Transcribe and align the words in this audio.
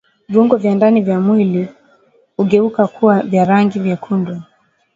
Viungo 0.29 0.57
vya 0.57 0.75
ndani 0.75 1.09
ya 1.09 1.19
mwili 1.19 1.67
hugeuka 2.37 2.87
kuwa 2.87 3.19
vya 3.23 3.45
rangi 3.45 3.79
vyekundu 3.79 4.41